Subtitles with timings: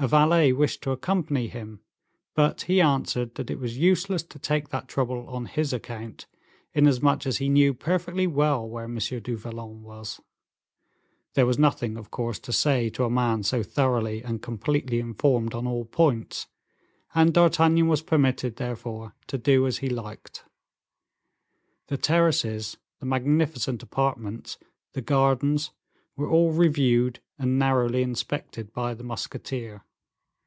[0.00, 1.80] A valet wished to accompany him,
[2.36, 6.26] but he answered that it was useless to take that trouble on his account,
[6.72, 8.94] inasmuch as he knew perfectly well where M.
[8.96, 10.20] du Vallon was.
[11.34, 15.52] There was nothing, of course, to say to a man so thoroughly and completely informed
[15.52, 16.46] on all points,
[17.12, 20.44] and D'Artagnan was permitted, therefore, to do as he liked.
[21.88, 24.58] The terraces, the magnificent apartments,
[24.92, 25.72] the gardens,
[26.14, 29.82] were all reviewed and narrowly inspected by the musketeer.